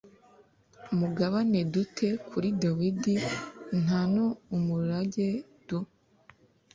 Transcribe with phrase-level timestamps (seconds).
[0.99, 3.13] mugabane du te kuri dawidi
[3.83, 4.15] nta n
[4.57, 5.29] umurage
[5.67, 5.79] du